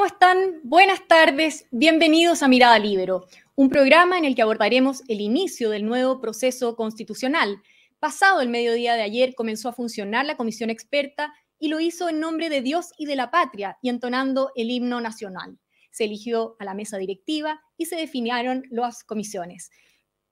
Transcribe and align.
¿Cómo 0.00 0.06
están? 0.06 0.60
Buenas 0.62 1.06
tardes, 1.06 1.66
bienvenidos 1.70 2.42
a 2.42 2.48
Mirada 2.48 2.78
Libero, 2.78 3.26
un 3.54 3.68
programa 3.68 4.16
en 4.16 4.24
el 4.24 4.34
que 4.34 4.40
abordaremos 4.40 5.02
el 5.08 5.20
inicio 5.20 5.68
del 5.68 5.84
nuevo 5.84 6.22
proceso 6.22 6.74
constitucional. 6.74 7.60
Pasado 7.98 8.40
el 8.40 8.48
mediodía 8.48 8.94
de 8.94 9.02
ayer 9.02 9.34
comenzó 9.34 9.68
a 9.68 9.74
funcionar 9.74 10.24
la 10.24 10.38
comisión 10.38 10.70
experta 10.70 11.34
y 11.58 11.68
lo 11.68 11.80
hizo 11.80 12.08
en 12.08 12.18
nombre 12.18 12.48
de 12.48 12.62
Dios 12.62 12.94
y 12.96 13.04
de 13.04 13.14
la 13.14 13.30
patria 13.30 13.76
y 13.82 13.90
entonando 13.90 14.52
el 14.56 14.70
himno 14.70 15.02
nacional. 15.02 15.58
Se 15.90 16.04
eligió 16.04 16.56
a 16.58 16.64
la 16.64 16.72
mesa 16.72 16.96
directiva 16.96 17.60
y 17.76 17.84
se 17.84 17.96
definieron 17.96 18.62
las 18.70 19.04
comisiones. 19.04 19.70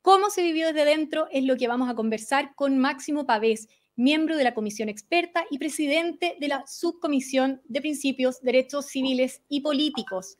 ¿Cómo 0.00 0.30
se 0.30 0.42
vivió 0.42 0.68
desde 0.68 0.86
dentro? 0.86 1.28
Es 1.30 1.44
lo 1.44 1.58
que 1.58 1.68
vamos 1.68 1.90
a 1.90 1.94
conversar 1.94 2.54
con 2.54 2.78
Máximo 2.78 3.26
Pavés, 3.26 3.68
miembro 3.98 4.36
de 4.36 4.44
la 4.44 4.54
comisión 4.54 4.88
experta 4.88 5.44
y 5.50 5.58
presidente 5.58 6.36
de 6.40 6.48
la 6.48 6.64
subcomisión 6.66 7.60
de 7.64 7.80
principios, 7.80 8.40
derechos 8.40 8.86
civiles 8.86 9.42
y 9.48 9.60
políticos. 9.60 10.36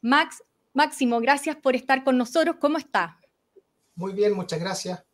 Max, 0.00 0.42
Máximo, 0.72 1.20
gracias 1.20 1.56
por 1.56 1.74
estar 1.74 2.04
con 2.04 2.16
nosotros. 2.16 2.56
¿Cómo 2.60 2.78
está? 2.78 3.18
Muy 3.96 4.12
bien, 4.12 4.32
muchas 4.32 4.60
gracias. 4.60 5.04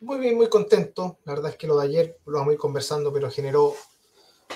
Muy 0.00 0.18
bien, 0.18 0.36
muy 0.36 0.50
contento. 0.50 1.18
La 1.24 1.32
verdad 1.32 1.52
es 1.52 1.56
que 1.56 1.66
lo 1.66 1.78
de 1.78 1.86
ayer 1.86 2.18
lo 2.26 2.34
vamos 2.34 2.50
a 2.50 2.52
ir 2.52 2.58
conversando, 2.58 3.10
pero 3.10 3.30
generó 3.30 3.74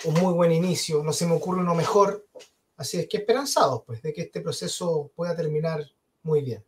un 0.04 0.14
muy 0.14 0.34
buen 0.34 0.52
inicio. 0.52 1.02
No 1.02 1.14
se 1.14 1.26
me 1.26 1.32
ocurre 1.32 1.60
uno 1.60 1.74
mejor. 1.74 2.26
Así 2.76 2.98
es 2.98 3.08
que 3.08 3.16
esperanzados, 3.16 3.84
pues, 3.86 4.02
de 4.02 4.12
que 4.12 4.22
este 4.22 4.42
proceso 4.42 5.10
pueda 5.16 5.34
terminar 5.34 5.82
muy 6.22 6.42
bien. 6.42 6.62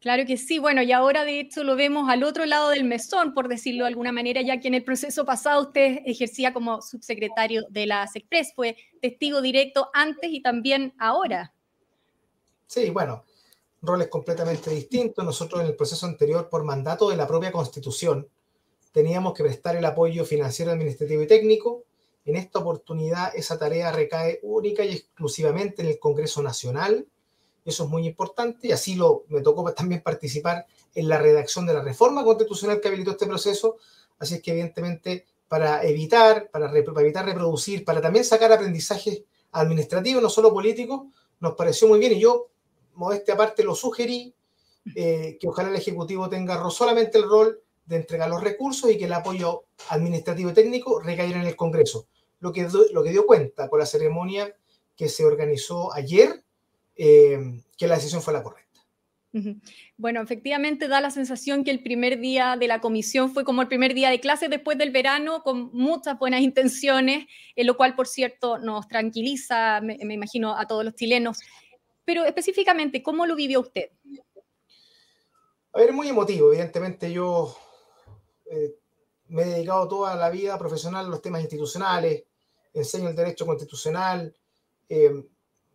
Claro 0.00 0.24
que 0.26 0.36
sí, 0.36 0.60
bueno, 0.60 0.80
y 0.82 0.92
ahora 0.92 1.24
de 1.24 1.40
hecho 1.40 1.64
lo 1.64 1.74
vemos 1.74 2.08
al 2.08 2.22
otro 2.22 2.46
lado 2.46 2.70
del 2.70 2.84
mesón, 2.84 3.34
por 3.34 3.48
decirlo 3.48 3.82
de 3.84 3.88
alguna 3.88 4.12
manera, 4.12 4.40
ya 4.42 4.60
que 4.60 4.68
en 4.68 4.74
el 4.74 4.84
proceso 4.84 5.24
pasado 5.24 5.62
usted 5.62 5.98
ejercía 6.06 6.52
como 6.52 6.80
subsecretario 6.82 7.64
de 7.68 7.86
la 7.86 8.06
SECPRES, 8.06 8.52
fue 8.54 8.76
testigo 9.02 9.42
directo 9.42 9.90
antes 9.92 10.30
y 10.30 10.40
también 10.40 10.94
ahora. 10.98 11.52
Sí, 12.68 12.90
bueno, 12.90 13.24
roles 13.82 14.06
completamente 14.06 14.70
distintos. 14.70 15.24
Nosotros 15.24 15.62
en 15.62 15.66
el 15.66 15.74
proceso 15.74 16.06
anterior, 16.06 16.48
por 16.48 16.62
mandato 16.62 17.10
de 17.10 17.16
la 17.16 17.26
propia 17.26 17.50
Constitución, 17.50 18.28
teníamos 18.92 19.34
que 19.34 19.42
prestar 19.42 19.74
el 19.74 19.84
apoyo 19.84 20.24
financiero, 20.24 20.70
administrativo 20.70 21.22
y 21.22 21.26
técnico. 21.26 21.84
En 22.24 22.36
esta 22.36 22.60
oportunidad 22.60 23.34
esa 23.34 23.58
tarea 23.58 23.90
recae 23.90 24.38
única 24.42 24.84
y 24.84 24.92
exclusivamente 24.92 25.82
en 25.82 25.88
el 25.88 25.98
Congreso 25.98 26.40
Nacional 26.40 27.06
eso 27.64 27.84
es 27.84 27.90
muy 27.90 28.06
importante 28.06 28.68
y 28.68 28.72
así 28.72 28.94
lo, 28.94 29.24
me 29.28 29.40
tocó 29.40 29.72
también 29.72 30.02
participar 30.02 30.66
en 30.94 31.08
la 31.08 31.18
redacción 31.18 31.66
de 31.66 31.74
la 31.74 31.82
reforma 31.82 32.24
constitucional 32.24 32.80
que 32.80 32.88
habilitó 32.88 33.12
este 33.12 33.26
proceso, 33.26 33.76
así 34.18 34.36
es 34.36 34.42
que 34.42 34.52
evidentemente 34.52 35.26
para 35.48 35.82
evitar, 35.82 36.50
para, 36.50 36.70
evitar 36.70 37.24
reproducir, 37.24 37.84
para 37.84 38.00
también 38.00 38.24
sacar 38.24 38.52
aprendizajes 38.52 39.22
administrativos, 39.52 40.22
no 40.22 40.28
solo 40.28 40.52
políticos, 40.52 41.06
nos 41.40 41.54
pareció 41.54 41.88
muy 41.88 41.98
bien 41.98 42.12
y 42.12 42.20
yo, 42.20 42.48
modestia 42.94 43.34
aparte, 43.34 43.64
lo 43.64 43.74
sugerí, 43.74 44.34
eh, 44.94 45.36
que 45.40 45.48
ojalá 45.48 45.70
el 45.70 45.76
Ejecutivo 45.76 46.28
tenga 46.28 46.68
solamente 46.70 47.18
el 47.18 47.24
rol 47.24 47.60
de 47.86 47.96
entregar 47.96 48.28
los 48.28 48.42
recursos 48.42 48.90
y 48.90 48.98
que 48.98 49.06
el 49.06 49.12
apoyo 49.12 49.64
administrativo 49.88 50.50
y 50.50 50.54
técnico 50.54 51.00
recaiga 51.00 51.40
en 51.40 51.46
el 51.46 51.56
Congreso. 51.56 52.06
Lo 52.40 52.52
que, 52.52 52.68
lo 52.92 53.02
que 53.02 53.10
dio 53.10 53.26
cuenta 53.26 53.68
con 53.68 53.78
la 53.78 53.86
ceremonia 53.86 54.54
que 54.96 55.08
se 55.08 55.24
organizó 55.24 55.92
ayer 55.94 56.44
eh, 56.98 57.62
que 57.78 57.86
la 57.86 57.94
decisión 57.94 58.20
fue 58.20 58.34
la 58.34 58.42
correcta. 58.42 58.68
Bueno, 59.96 60.20
efectivamente 60.20 60.88
da 60.88 61.00
la 61.00 61.10
sensación 61.10 61.62
que 61.62 61.70
el 61.70 61.82
primer 61.82 62.18
día 62.18 62.56
de 62.58 62.66
la 62.66 62.80
comisión 62.80 63.32
fue 63.32 63.44
como 63.44 63.62
el 63.62 63.68
primer 63.68 63.94
día 63.94 64.10
de 64.10 64.20
clase 64.20 64.48
después 64.48 64.78
del 64.78 64.90
verano, 64.90 65.42
con 65.42 65.70
muchas 65.72 66.18
buenas 66.18 66.40
intenciones, 66.40 67.26
en 67.54 67.66
lo 67.66 67.76
cual, 67.76 67.94
por 67.94 68.08
cierto, 68.08 68.58
nos 68.58 68.88
tranquiliza, 68.88 69.80
me, 69.80 69.96
imagino, 70.00 70.56
a 70.56 70.66
todos 70.66 70.84
los 70.84 70.94
chilenos. 70.94 71.38
Pero 72.04 72.24
específicamente, 72.24 73.02
¿cómo 73.02 73.26
lo 73.26 73.36
vivió 73.36 73.60
usted? 73.60 73.90
A 75.72 75.78
ver, 75.78 75.92
muy 75.92 76.08
emotivo. 76.08 76.48
Evidentemente, 76.48 77.12
yo 77.12 77.56
eh, 78.50 78.74
me 79.28 79.42
he 79.42 79.46
dedicado 79.46 79.86
toda 79.86 80.16
la 80.16 80.30
vida 80.30 80.58
profesional 80.58 81.06
a 81.06 81.08
los 81.08 81.22
temas 81.22 81.42
institucionales, 81.42 82.24
enseño 82.72 83.10
el 83.10 83.16
derecho 83.16 83.46
constitucional, 83.46 84.34
eh, 84.88 85.10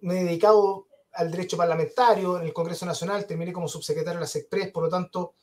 me 0.02 0.20
he 0.20 0.24
dedicado 0.24 0.88
al 1.14 1.32
derecho 1.32 1.58
parlamentario 1.58 2.38
en 2.38 2.46
el 2.46 2.54
Congreso 2.54 2.86
Nacional, 2.86 3.26
terminé 3.26 3.54
como 3.54 3.68
subsecretario 3.68 4.20
de 4.20 4.24
la 4.26 4.28
SECPRES, 4.28 4.72
por 4.72 4.84
lo 4.84 4.90
tanto, 4.90 5.34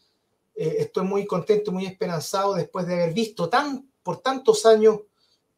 eh, 0.54 0.76
estoy 0.78 1.04
muy 1.04 1.26
contento, 1.26 1.72
muy 1.72 1.86
esperanzado 1.86 2.54
después 2.54 2.86
de 2.86 2.94
haber 2.94 3.12
visto 3.12 3.48
tan, 3.48 3.88
por 4.02 4.18
tantos 4.18 4.66
años 4.66 5.00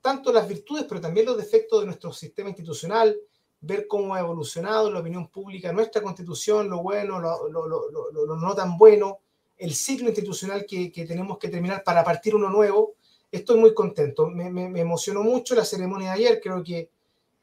tanto 0.03 0.33
las 0.33 0.49
virtudes, 0.49 0.85
pero 0.89 1.01
también 1.01 1.27
los 1.27 1.37
defectos 1.37 1.81
de 1.81 1.87
nuestro 1.87 2.13
sistema 2.13 2.51
institucional, 2.51 3.17
ver 3.61 3.87
cómo 3.87 4.15
ha 4.15 4.21
evolucionado 4.21 4.91
la 4.91 4.99
opinión 4.99 5.29
pública, 5.29 5.73
nuestra 5.73 6.03
constitución, 6.03 6.69
lo 6.69 6.83
bueno, 6.83 7.21
lo, 7.21 7.49
lo, 7.49 7.69
lo, 7.69 8.37
no 8.37 8.55
tan 8.55 8.77
bueno, 8.77 9.21
el 9.57 9.73
ciclo 9.73 10.09
institucional 10.09 10.67
que, 10.67 10.91
que, 10.91 11.07
tenemos 11.07 11.39
que 11.39 11.49
terminar 11.49 11.85
para 11.85 12.03
partir 12.03 12.35
uno 12.35 12.51
nuevo. 12.51 12.95
Estoy 13.31 13.59
muy 13.59 13.73
contento. 13.73 14.27
Me, 14.27 14.51
me, 14.51 14.69
me 14.69 14.81
emocionó 14.81 15.23
mucho 15.23 15.55
la 15.55 15.65
ceremonia 15.65 16.09
de 16.09 16.15
ayer. 16.15 16.41
Creo 16.43 16.65
que 16.65 16.91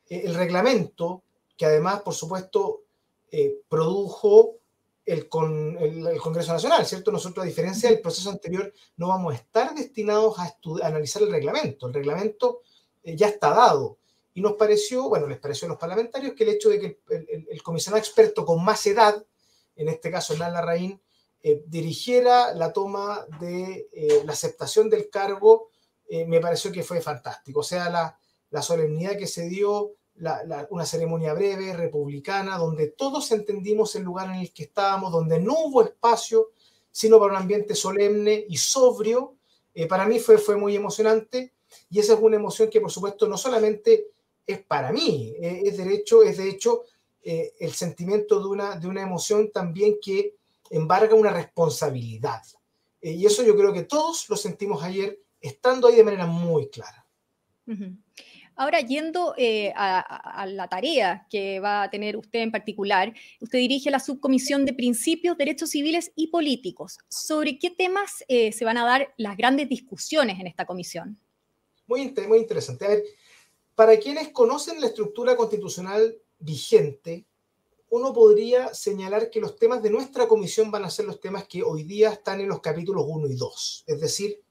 eh, 0.09 0.22
el 0.25 0.35
reglamento 0.35 1.24
que 1.59 1.66
además, 1.66 2.02
por 2.03 2.14
supuesto, 2.14 2.84
eh, 3.30 3.59
produjo 3.68 4.59
el, 5.06 5.28
con, 5.28 5.78
el, 5.78 6.18
Congreso 6.22 6.53
Nacional, 6.53 6.86
¿cierto? 6.86 7.12
Nosotros, 7.12 7.44
a 7.44 7.47
diferencia 7.47 7.90
del 7.90 8.00
proceso 8.00 8.30
anterior, 8.30 8.74
no 8.96 9.09
vamos 9.09 9.34
a 9.34 9.36
estar 9.36 9.75
destinados 9.75 10.40
a, 10.40 10.58
analizar 10.84 11.22
el 11.22 11.31
reglamento. 11.31 11.88
El 11.88 11.96
reglamento 11.96 12.62
eh, 13.03 13.18
ya 13.18 13.28
está 13.28 13.50
dado. 13.53 13.97
Y 14.34 14.40
nos 14.40 14.53
pareció, 14.53 15.09
bueno, 15.09 15.28
les 15.28 15.38
pareció 15.38 15.66
a 15.66 15.70
los 15.70 15.78
parlamentarios 15.78 16.34
que 16.34 16.46
el 16.46 16.50
hecho 16.52 16.70
de 16.70 16.80
que 16.80 17.00
el, 17.50 17.62
comisionado 17.62 18.00
experto 18.00 18.46
con 18.46 18.64
más 18.64 18.88
edad, 18.88 19.22
en 19.76 19.90
este 19.90 20.09
caso 20.09 20.31
Hernán 20.31 20.53
Larraín, 20.53 21.02
eh, 21.44 21.62
dirigiera 21.68 22.53
la 22.53 22.72
toma 22.72 23.26
de 23.41 24.22
la 24.24 24.31
aceptación 24.31 24.90
del 24.90 25.09
cargo, 25.09 25.72
me 26.09 26.40
pareció 26.40 26.72
que 26.72 26.84
fue 26.84 27.02
fantástico. 27.02 27.59
O 27.59 27.64
sea, 27.64 27.90
la, 27.90 28.18
la 28.50 28.62
solemnidad 28.62 29.18
que 29.18 29.28
se 29.28 29.50
dio, 29.50 29.99
una 30.69 30.85
ceremonia 30.85 31.34
breve, 31.34 31.74
republicana, 31.74 32.57
donde 32.57 32.88
todos 32.88 33.31
entendimos 33.31 33.96
el 33.96 34.03
lugar 34.03 34.30
en 34.30 34.41
el 34.41 34.53
que 34.53 34.63
estábamos, 34.63 35.12
donde 35.12 35.40
no 35.40 35.53
hubo 35.66 35.84
espacio, 35.84 36.52
sino 36.91 37.19
para 37.19 37.34
un 37.34 37.40
ambiente 37.40 37.75
solemne 37.75 38.46
y 38.47 38.58
sobrio. 38.58 39.35
Eh, 39.74 39.88
para 39.88 40.06
mí 40.06 40.19
fue, 40.19 40.38
fue 40.38 40.58
muy 40.58 40.75
emocionante 40.75 41.53
y 41.90 42.00
esa 42.00 42.13
es 42.13 42.19
una 42.19 42.35
emoción 42.35 42.69
que 42.69 42.81
por 42.81 42.91
supuesto 42.91 43.28
no 43.28 43.38
solamente 43.38 44.08
es 44.46 44.59
para 44.63 44.91
mí, 44.91 45.34
eh, 45.40 45.62
es, 45.66 45.78
derecho, 45.78 46.24
es 46.24 46.38
de 46.38 46.50
hecho 46.50 46.84
eh, 47.22 47.53
el 47.59 47.72
sentimiento 47.74 48.40
de 48.40 48.47
una, 48.47 48.75
de 48.75 48.88
una 48.88 49.03
emoción 49.03 49.52
también 49.52 49.97
que 50.02 50.35
embarga 50.72 51.16
una 51.16 51.31
responsabilidad. 51.31 52.41
y 53.02 53.25
eso 53.25 53.44
yo 53.44 53.56
creo 53.56 53.72
que 53.72 53.84
todos 53.84 54.28
lo 54.29 54.35
sentimos 54.35 54.84
ayer 54.84 55.19
estando 55.40 55.88
ahí 55.88 55.96
de 55.96 56.03
manera 56.03 56.25
muy 56.25 56.69
clara. 56.69 57.06
Ahora, 58.59 58.81
yendo 58.81 59.36
eh, 59.38 59.72
a, 59.74 60.46
la 60.46 60.68
tarea 60.68 61.25
que 61.30 61.62
va 61.62 61.84
a 61.84 61.90
tener 61.90 62.18
usted 62.18 62.40
en 62.40 62.52
particular, 62.52 63.14
usted 63.40 63.58
dirige 63.58 63.90
la 63.90 64.02
subcomisión 64.02 64.66
de 64.66 64.74
principios, 64.74 65.38
derechos 65.38 65.70
civiles 65.70 66.12
y 66.14 66.28
políticos. 66.28 66.97
¿Sobre 67.08 67.58
qué 67.58 67.70
temas 67.70 68.25
eh, 68.28 68.52
se 68.52 68.66
van 68.66 68.78
a 68.78 68.84
dar 68.84 69.14
las 69.16 69.38
grandes 69.38 69.70
discusiones 69.70 70.42
en 70.42 70.47
esta 70.47 70.66
comisión? 70.66 71.18
Muy, 71.88 72.14
muy 72.28 72.40
interesante. 72.40 72.84
A 72.84 72.90
ver, 72.90 73.03
para 73.75 73.97
quienes 73.97 74.28
conocen 74.34 74.82
la 74.82 74.88
estructura 74.88 75.38
constitucional 75.38 76.17
vigente, 76.38 77.26
uno 77.90 78.11
podría 78.11 78.73
señalar 78.73 79.29
que 79.29 79.40
los 79.40 79.56
temas 79.56 79.82
de 79.82 79.90
nuestra 79.90 80.28
comisión 80.28 80.70
van 80.70 80.84
a 80.84 80.90
ser 80.90 81.06
los 81.06 81.22
temas 81.22 81.47
que 81.47 81.64
hoy 81.64 81.84
día 81.84 82.09
están 82.11 82.41
en 82.41 82.50
los 82.50 82.59
capítulos 82.59 83.06
1 83.08 83.26
y 83.28 83.35
2, 83.35 83.85
es 83.88 84.02
decir, 84.02 84.41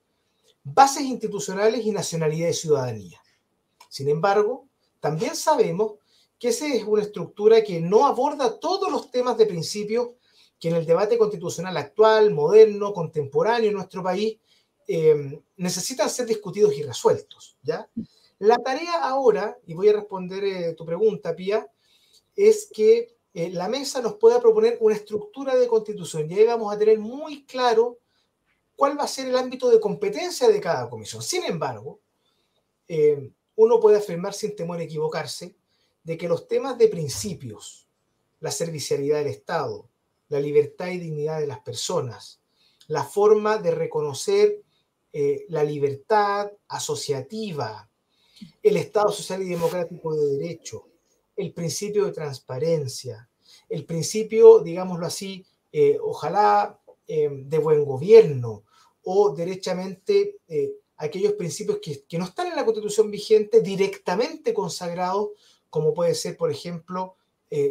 bases 0.63 1.03
institucionales 1.03 1.85
y 1.85 1.91
nacionalidad 1.91 2.49
y 2.49 2.53
ciudadanía. 2.53 3.18
Sin 3.89 4.07
embargo, 4.07 4.69
también 5.01 5.35
sabemos 5.35 5.95
que 6.39 6.49
esa 6.49 6.67
es 6.73 6.83
una 6.85 7.01
estructura 7.01 7.61
que 7.63 7.81
no 7.81 8.07
aborda 8.07 8.59
todos 8.59 8.89
los 8.89 9.11
temas 9.11 9.37
de 9.37 9.45
principio 9.45 10.15
que 10.59 10.69
en 10.69 10.75
el 10.75 10.85
debate 10.85 11.17
constitucional 11.17 11.75
actual, 11.77 12.31
moderno, 12.31 12.93
contemporáneo 12.93 13.69
en 13.69 13.75
nuestro 13.75 14.03
país, 14.03 14.37
eh, 14.87 15.41
necesitan 15.57 16.09
ser 16.09 16.25
discutidos 16.25 16.73
y 16.75 16.83
resueltos. 16.83 17.57
¿ya? 17.61 17.89
La 18.39 18.57
tarea 18.57 19.03
ahora, 19.03 19.57
y 19.65 19.73
voy 19.73 19.89
a 19.89 19.93
responder 19.93 20.43
eh, 20.43 20.73
tu 20.73 20.85
pregunta, 20.85 21.35
Pía, 21.35 21.67
es 22.35 22.69
que 22.73 23.15
eh, 23.33 23.49
la 23.51 23.69
mesa 23.69 24.01
nos 24.01 24.15
pueda 24.15 24.41
proponer 24.41 24.77
una 24.81 24.95
estructura 24.95 25.55
de 25.55 25.67
constitución 25.67 26.29
y 26.29 26.39
ahí 26.39 26.45
vamos 26.45 26.73
a 26.73 26.77
tener 26.77 26.99
muy 26.99 27.45
claro 27.45 27.99
cuál 28.75 28.97
va 28.97 29.03
a 29.03 29.07
ser 29.07 29.27
el 29.27 29.37
ámbito 29.37 29.69
de 29.69 29.79
competencia 29.79 30.49
de 30.49 30.59
cada 30.59 30.89
comisión. 30.89 31.21
Sin 31.21 31.43
embargo, 31.43 31.99
uno 33.59 33.81
puede 33.81 33.97
afirmar 33.97 34.33
sin 34.33 34.55
temor 34.55 34.79
a 34.79 34.83
equivocarse 34.83 35.53
de 36.05 36.17
que 36.17 36.29
los 36.29 36.47
temas 36.47 36.77
de 36.77 36.87
principios, 36.87 37.89
la 38.39 38.51
servicialidad 38.51 39.17
del 39.17 39.27
Estado, 39.27 39.89
la 40.29 40.39
libertad 40.39 40.87
y 40.87 40.97
dignidad 40.97 41.41
de 41.41 41.47
las 41.47 41.59
personas, 41.59 42.39
la 42.87 43.03
forma 43.03 43.57
de 43.57 43.71
reconocer 43.71 44.61
eh, 45.11 45.45
la 45.49 45.65
libertad 45.65 46.49
asociativa, 46.69 47.89
el 48.63 48.77
Estado 48.77 49.11
social 49.11 49.41
y 49.41 49.49
democrático 49.49 50.15
de 50.15 50.37
derecho, 50.37 50.87
el 51.35 51.51
principio 51.51 52.05
de 52.05 52.13
transparencia, 52.13 53.29
el 53.67 53.83
principio, 53.83 54.59
digámoslo 54.59 55.05
así, 55.05 55.45
eh, 55.73 55.97
ojalá 56.01 56.79
eh, 57.05 57.27
de 57.29 57.57
buen 57.57 57.83
gobierno 57.83 58.63
o 59.03 59.35
derechamente 59.35 60.37
aquellos 60.99 61.33
principios 61.33 61.79
que, 61.81 62.03
que, 62.03 62.17
no 62.17 62.25
están 62.25 62.47
en 62.47 62.55
la 62.55 62.65
constitución 62.65 63.09
vigente 63.09 63.61
directamente 63.61 64.53
consagrados, 64.53 65.29
como 65.69 65.93
puede 65.93 66.13
ser, 66.13 66.37
por 66.37 66.51
ejemplo, 66.51 67.15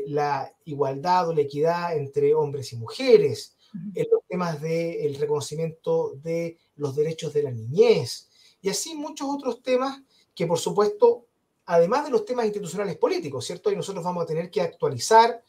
la 0.08 0.52
igualdad 0.64 1.28
o 1.28 1.32
la 1.32 1.42
equidad 1.42 1.96
entre 1.96 2.34
hombres 2.34 2.72
y 2.72 2.76
mujeres, 2.76 3.56
en 3.94 4.06
los 4.10 4.22
temas 4.26 4.60
del 4.60 5.14
reconocimiento 5.14 6.14
de 6.16 6.58
los 6.76 6.96
derechos 6.96 7.32
de 7.32 7.44
la 7.44 7.52
niñez, 7.52 8.28
y 8.60 8.70
así 8.70 8.94
muchos 8.94 9.28
otros 9.30 9.62
temas 9.62 10.02
que 10.38 10.46
por 10.46 10.58
supuesto, 10.60 11.26
además 11.66 12.04
de 12.04 12.10
los 12.10 12.25
temas 12.25 12.44
institucionales 12.44 12.96
políticos, 12.96 13.44
¿cierto? 13.44 13.72
Y 13.72 13.76
nosotros 13.76 14.04
vamos 14.04 14.22
a 14.22 14.26
tener 14.26 14.50
que 14.50 14.60
actualizar 14.60 15.42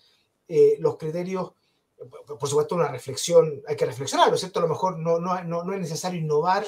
eh, 0.48 0.78
los 0.80 0.98
criterios, 0.98 1.52
por 2.26 2.50
supuesto 2.50 2.74
una 2.74 2.88
reflexión, 2.88 3.62
hay 3.68 3.76
que 3.76 3.86
reflexionar, 3.86 4.36
¿cierto? 4.36 4.58
A 4.58 4.64
lo 4.64 4.68
mejor 4.68 4.98
no, 4.98 5.20
no, 5.20 5.44
no, 5.44 5.74
es 5.74 5.80
necesario 5.80 6.20
innovar 6.20 6.66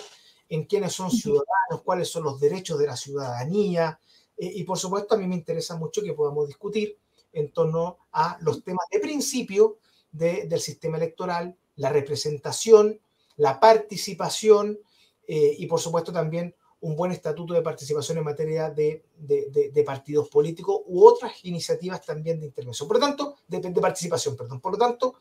en 0.51 0.65
quiénes 0.65 0.91
son 0.91 1.09
ciudadanos, 1.09 1.81
cuáles 1.83 2.09
son 2.09 2.23
los 2.23 2.37
derechos 2.37 2.77
de 2.77 2.85
la 2.85 2.97
ciudadanía, 2.97 3.97
eh, 4.37 4.51
y 4.53 4.63
por 4.65 4.77
supuesto 4.77 5.15
a 5.15 5.17
mí 5.17 5.25
me 5.25 5.35
interesa 5.35 5.77
mucho 5.77 6.01
que 6.01 6.13
podamos 6.13 6.45
discutir 6.45 6.97
en 7.31 7.53
torno 7.53 7.99
a 8.11 8.37
los 8.41 8.61
temas 8.61 8.85
de 8.91 8.99
principio 8.99 9.77
del 10.11 10.59
sistema 10.59 10.97
electoral, 10.97 11.55
la 11.77 11.89
representación, 11.89 12.99
la 13.37 13.61
participación 13.61 14.77
eh, 15.25 15.55
y 15.57 15.67
por 15.67 15.79
supuesto 15.79 16.11
también 16.11 16.53
un 16.81 16.97
buen 16.97 17.13
estatuto 17.13 17.53
de 17.53 17.61
participación 17.61 18.17
en 18.17 18.25
materia 18.25 18.69
de, 18.69 19.05
de, 19.15 19.83
partidos 19.85 20.27
políticos 20.27 20.81
u 20.85 21.05
otras 21.05 21.45
iniciativas 21.45 22.03
también 22.03 22.41
de 22.41 22.47
intervención. 22.47 22.89
Por 22.89 22.97
lo 22.97 23.05
tanto, 23.05 23.37
de, 23.47 23.71
participación, 23.79 24.35
perdón. 24.35 24.59
Por 24.59 24.73
lo 24.73 24.77
tanto, 24.77 25.15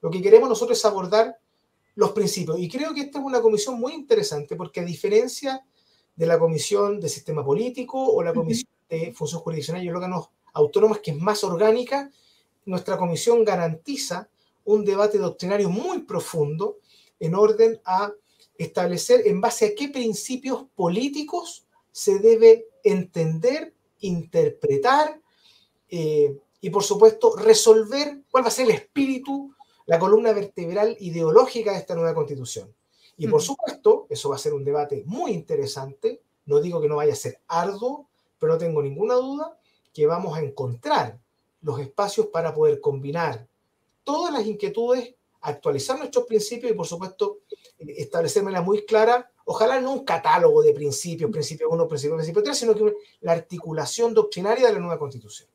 lo 0.00 0.10
que 0.10 0.20
queremos 0.20 0.48
nosotros 0.48 0.76
es 0.76 0.84
abordar 0.84 1.38
los 1.94 2.12
principios. 2.12 2.58
Y 2.58 2.68
creo 2.68 2.92
que 2.94 3.02
esta 3.02 3.18
es 3.18 3.24
una 3.24 3.40
comisión 3.40 3.78
muy 3.78 3.92
interesante 3.92 4.56
porque 4.56 4.80
a 4.80 4.84
diferencia 4.84 5.64
de 6.16 6.26
la 6.26 6.38
comisión 6.38 7.00
de 7.00 7.08
sistema 7.08 7.44
político 7.44 8.04
o 8.04 8.22
la 8.22 8.32
comisión 8.32 8.70
de 8.88 9.12
función 9.12 9.40
jurisdiccional 9.40 9.84
y 9.84 9.90
órganos 9.90 10.28
autónomos, 10.52 11.00
que 11.00 11.10
es 11.10 11.18
más 11.18 11.42
orgánica, 11.44 12.10
nuestra 12.64 12.96
comisión 12.96 13.44
garantiza 13.44 14.28
un 14.64 14.84
debate 14.84 15.18
doctrinario 15.18 15.68
muy 15.68 16.02
profundo 16.02 16.78
en 17.20 17.34
orden 17.34 17.80
a 17.84 18.12
establecer 18.56 19.26
en 19.26 19.40
base 19.40 19.66
a 19.66 19.74
qué 19.74 19.88
principios 19.88 20.64
políticos 20.74 21.66
se 21.90 22.18
debe 22.18 22.66
entender, 22.82 23.74
interpretar 24.00 25.20
eh, 25.88 26.36
y, 26.60 26.70
por 26.70 26.82
supuesto, 26.82 27.36
resolver 27.36 28.20
cuál 28.30 28.44
va 28.44 28.48
a 28.48 28.52
ser 28.52 28.66
el 28.66 28.72
espíritu, 28.72 29.54
la 29.86 29.98
columna 29.98 30.32
vertebral 30.32 30.96
ideológica 31.00 31.72
de 31.72 31.78
esta 31.78 31.94
nueva 31.94 32.14
constitución. 32.14 32.74
Y, 33.16 33.28
por 33.28 33.42
supuesto, 33.42 34.06
eso 34.10 34.28
va 34.28 34.36
a 34.36 34.38
ser 34.38 34.54
un 34.54 34.64
debate 34.64 35.04
muy 35.06 35.32
interesante. 35.32 36.22
No 36.46 36.60
digo 36.60 36.80
que 36.80 36.88
no 36.88 36.96
vaya 36.96 37.12
a 37.12 37.16
ser 37.16 37.40
arduo, 37.46 38.08
pero 38.38 38.54
no 38.54 38.58
tengo 38.58 38.82
ninguna 38.82 39.14
duda 39.14 39.56
que 39.92 40.06
vamos 40.06 40.36
a 40.36 40.40
encontrar 40.40 41.18
los 41.60 41.80
espacios 41.80 42.26
para 42.26 42.52
poder 42.52 42.80
combinar 42.80 43.46
todas 44.02 44.32
las 44.32 44.44
inquietudes, 44.46 45.14
actualizar 45.40 45.98
nuestros 45.98 46.26
principios 46.26 46.72
y, 46.72 46.74
por 46.74 46.86
supuesto, 46.86 47.38
establecerme 47.78 48.58
muy 48.60 48.84
clara, 48.84 49.30
ojalá 49.44 49.80
no 49.80 49.92
un 49.92 50.04
catálogo 50.04 50.62
de 50.62 50.72
principios, 50.72 51.30
principio 51.30 51.68
1, 51.70 51.88
principio 51.88 52.16
principio 52.16 52.42
3, 52.42 52.56
sino 52.58 52.74
que 52.74 52.94
la 53.20 53.32
articulación 53.32 54.12
doctrinaria 54.12 54.66
de 54.66 54.72
la 54.74 54.78
nueva 54.80 54.98
constitución. 54.98 55.48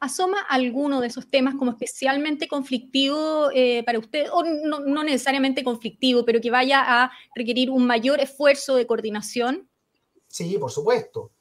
¿Asoma 0.00 0.40
alguno 0.48 1.00
de 1.00 1.06
esos 1.06 1.28
temas 1.28 1.54
como 1.54 1.70
especialmente 1.70 2.48
conflictivo 2.48 3.50
eh, 3.54 3.82
para 3.84 3.98
usted, 3.98 4.26
o 4.32 4.42
no, 4.42 4.80
no, 4.80 5.04
necesariamente 5.04 5.64
conflictivo, 5.64 6.24
pero 6.24 6.40
que 6.40 6.50
vaya 6.50 6.82
a 6.86 7.10
requerir 7.34 7.70
un 7.70 7.86
mayor 7.86 8.20
esfuerzo 8.20 8.76
de 8.76 8.86
coordinación? 8.86 9.68
Sí, 10.28 10.58
por 10.58 10.70
supuesto. 10.70 11.32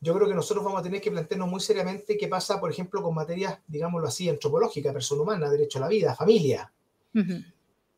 Yo 0.00 0.14
creo 0.14 0.26
que 0.28 0.34
nosotros 0.34 0.64
vamos 0.64 0.80
a 0.80 0.82
tener 0.82 1.00
que 1.00 1.10
plantearnos 1.10 1.48
muy 1.48 1.60
seriamente 1.60 2.16
qué 2.16 2.26
pasa, 2.26 2.58
por 2.58 2.70
ejemplo, 2.70 3.02
con 3.02 3.14
materias, 3.14 3.58
digámoslo 3.66 4.08
así, 4.08 4.28
antropológicas, 4.28 4.94
persona 4.94 5.22
humana, 5.22 5.50
derecho 5.50 5.78
a 5.78 5.82
la 5.82 5.88
vida, 5.88 6.14
familia. 6.14 6.72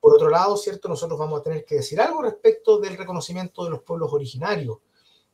Por 0.00 0.14
otro 0.14 0.28
lado, 0.28 0.56
¿cierto? 0.56 0.88
Nosotros 0.88 1.16
vamos 1.16 1.40
a 1.40 1.42
tener 1.44 1.64
que 1.64 1.76
decir 1.76 2.00
algo 2.00 2.22
respecto 2.22 2.78
del 2.80 2.96
reconocimiento 2.96 3.62
de 3.64 3.70
los 3.70 3.82
pueblos 3.82 4.12
originarios, 4.12 4.78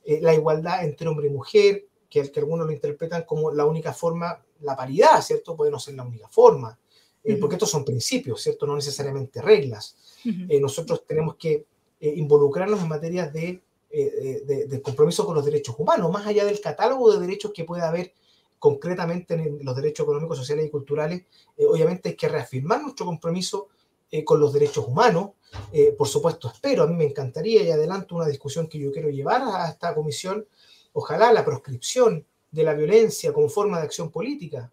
eh, 0.04 0.20
la 0.20 0.34
igualdad 0.34 0.84
entre 0.84 1.08
hombre 1.08 1.28
y 1.28 1.30
mujer, 1.30 1.87
que, 2.08 2.30
que, 2.30 2.40
algunos 2.40 2.66
lo 2.66 2.72
interpretan 2.72 3.24
como 3.24 3.50
la 3.52 3.64
única 3.64 3.92
forma, 3.92 4.42
la 4.60 4.76
paridad, 4.76 5.20
¿cierto? 5.22 5.56
Puede 5.56 5.70
no 5.70 5.78
ser 5.78 5.94
la 5.94 6.04
única 6.04 6.28
forma, 6.28 6.78
eh, 7.24 7.36
porque 7.36 7.56
estos 7.56 7.70
son 7.70 7.84
principios, 7.84 8.42
¿cierto? 8.42 8.66
No 8.66 8.76
necesariamente 8.76 9.42
reglas. 9.42 9.96
Eh, 10.24 10.60
nosotros 10.60 11.04
tenemos 11.06 11.36
que 11.36 11.64
involucrarnos 12.00 12.80
en 12.80 12.88
materias 12.88 13.32
de, 13.32 13.60
de, 13.90 14.82
compromiso 14.82 15.26
con 15.26 15.34
los 15.34 15.44
derechos 15.44 15.74
humanos, 15.78 16.12
más 16.12 16.26
allá 16.26 16.44
del 16.44 16.60
catálogo 16.60 17.12
de 17.12 17.20
derechos 17.20 17.52
que 17.52 17.64
puede 17.64 17.82
haber 17.82 18.12
concretamente 18.58 19.34
en 19.34 19.64
los 19.64 19.74
derechos 19.74 20.04
económicos, 20.04 20.38
sociales 20.38 20.66
y 20.66 20.70
culturales, 20.70 21.24
obviamente 21.68 22.10
hay 22.10 22.14
que 22.14 22.28
reafirmar 22.28 22.82
nuestro 22.82 23.06
compromiso 23.06 23.68
eh, 24.10 24.24
con 24.24 24.40
los 24.40 24.54
derechos 24.54 24.86
humanos. 24.88 25.32
Eh, 25.70 25.94
por 25.96 26.08
supuesto, 26.08 26.48
espero, 26.48 26.82
a 26.82 26.86
mí 26.86 26.94
me 26.94 27.04
encantaría 27.04 27.62
y 27.62 27.70
adelanto 27.70 28.14
una 28.16 28.26
discusión 28.26 28.66
que 28.66 28.78
yo 28.78 28.90
quiero 28.90 29.10
llevar 29.10 29.42
a 29.42 29.68
esta 29.68 29.94
comisión, 29.94 30.46
ojalá 30.92 31.32
la 31.32 31.44
proscripción 31.44 32.26
de 32.50 32.62
la 32.62 32.74
violencia 32.74 33.32
como 33.32 33.48
forma 33.48 33.78
de 33.78 33.84
acción 33.84 34.10
política. 34.10 34.72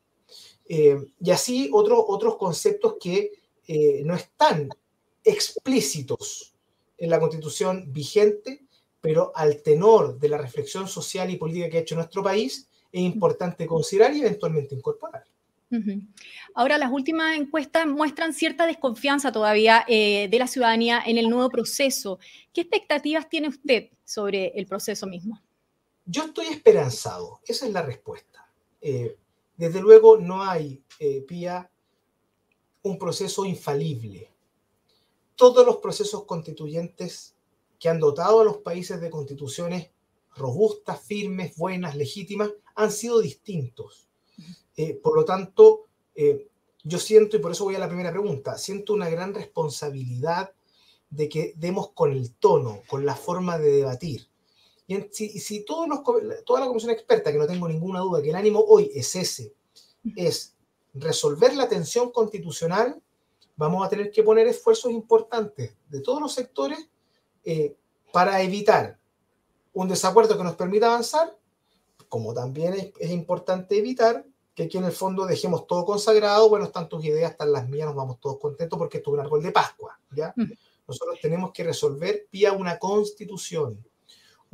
Eh, 0.68 0.98
y 1.20 1.32
así 1.32 1.70
otros 1.72 2.04
otros 2.08 2.38
conceptos 2.38 2.96
que 3.00 3.32
no 4.04 4.14
están 4.14 4.70
explícitos 5.24 6.54
en 6.98 7.10
la 7.10 7.20
constitución 7.20 7.92
vigente, 7.92 8.66
pero 9.02 9.32
al 9.36 9.62
tenor 9.62 10.20
de 10.20 10.30
la 10.30 10.38
reflexión 10.38 10.88
social 10.88 11.30
y 11.30 11.38
política 11.38 11.70
que 11.70 11.78
ha 11.78 11.82
hecho 11.82 11.96
nuestro 11.96 12.24
país, 12.24 12.68
es 12.92 13.02
importante 13.02 13.66
considerar 13.68 14.16
y 14.16 14.22
eventualmente 14.22 14.76
incorporar. 14.76 15.26
Ahora, 16.54 16.78
las 16.78 16.92
últimas 16.92 17.38
encuestas 17.38 17.86
muestran 17.86 18.34
cierta 18.34 18.66
desconfianza 18.66 19.32
todavía 19.32 19.84
eh, 19.88 20.30
de 20.30 20.40
la 20.40 20.48
ciudadanía 20.48 21.04
en 21.06 21.18
el 21.18 21.30
nuevo 21.30 21.50
proceso. 21.50 22.20
¿Qué 22.54 22.62
expectativas 22.62 23.28
tiene 23.28 23.50
usted 23.50 23.90
sobre 24.06 24.54
el 24.56 24.68
proceso 24.68 25.06
mismo? 25.06 25.42
Yo 26.06 26.26
estoy 26.26 26.48
esperanzado, 26.48 27.40
esa 27.46 27.66
es 27.66 27.74
la 27.74 27.82
respuesta. 27.82 28.50
Eh, 28.82 29.18
desde 29.58 29.82
luego 29.82 30.18
no 30.18 30.44
hay, 30.44 30.84
eh, 31.00 31.22
Pía, 31.22 31.72
un 32.84 33.00
proceso 33.00 33.46
infalible. 33.46 34.32
Todos 35.36 35.66
los 35.66 35.78
procesos 35.78 36.26
constituyentes 36.26 37.36
que 37.80 37.90
han 37.90 38.00
dotado 38.00 38.42
a 38.42 38.46
los 38.46 38.58
países 38.58 39.02
de 39.02 39.10
constituciones 39.10 39.90
robustas, 40.36 41.02
firmes, 41.02 41.56
buenas, 41.56 41.96
legítimas, 41.96 42.52
han 42.76 42.92
sido 42.92 43.20
distintos 43.20 44.06
eh, 44.78 45.00
por 45.02 45.16
lo 45.16 45.24
tanto, 45.24 45.86
eh, 46.16 46.48
yo 46.84 47.00
siento, 47.00 47.38
y 47.38 47.40
por 47.40 47.52
eso 47.52 47.64
voy 47.64 47.76
a 47.76 47.80
la 47.80 47.88
primera 47.88 48.12
pregunta, 48.12 48.58
siento 48.58 48.94
una 48.94 49.10
gran 49.10 49.34
responsabilidad 49.34 50.52
de 51.10 51.30
que 51.30 51.54
demos 51.56 51.92
con 51.92 52.12
el 52.12 52.34
tono, 52.34 52.82
con 52.88 53.06
la 53.06 53.16
forma 53.16 53.58
de 53.58 53.72
debatir. 53.72 54.28
Y 54.88 55.02
si, 55.12 55.30
si 55.40 55.66
todos 55.66 55.88
los, 55.88 56.02
toda 56.46 56.60
la 56.60 56.68
comisión 56.68 56.92
experta, 56.92 57.32
que 57.32 57.38
no 57.38 57.48
tengo 57.48 57.68
ninguna 57.68 58.00
duda 58.00 58.22
que 58.22 58.30
el 58.30 58.36
ánimo 58.36 58.60
hoy 58.60 58.92
es 58.94 59.16
ese, 59.16 59.54
es 60.16 60.56
resolver 60.94 61.56
la 61.56 61.68
tensión 61.68 62.12
constitucional, 62.12 63.02
vamos 63.56 63.86
a 63.86 63.90
tener 63.90 64.12
que 64.12 64.24
poner 64.24 64.48
esfuerzos 64.48 64.92
importantes 64.92 65.76
de 65.90 66.02
todos 66.02 66.22
los 66.22 66.34
sectores 66.34 66.90
eh, 67.44 67.76
para 68.12 68.42
evitar 68.42 69.00
un 69.74 69.88
desacuerdo 69.88 70.38
que 70.38 70.44
nos 70.44 70.56
permita 70.56 70.88
avanzar, 70.88 71.38
como 72.08 72.34
también 72.34 72.74
es, 72.74 72.92
es 73.00 73.12
importante 73.12 73.78
evitar 73.78 74.26
que 74.56 74.64
aquí 74.64 74.78
en 74.78 74.86
el 74.86 74.94
fondo 74.94 75.26
dejemos 75.26 75.68
todo 75.68 75.84
consagrado, 75.84 76.48
bueno, 76.48 76.66
están 76.66 76.88
tus 76.88 77.04
ideas, 77.04 77.32
están 77.32 77.52
las 77.52 77.68
mías, 77.68 77.88
nos 77.88 77.96
vamos 77.96 78.20
todos 78.22 78.40
contentos 78.40 78.80
porque 78.80 78.98
esto 78.98 79.10
es 79.12 79.14
un 79.16 79.20
árbol 79.20 79.44
de 79.44 79.52
Pascua, 79.52 80.00
¿ya? 80.16 80.34
Nosotros 80.88 81.20
tenemos 81.22 81.52
que 81.52 81.66
resolver 81.66 82.28
vía 82.32 82.54
una 82.54 82.80
constitución, 82.80 83.86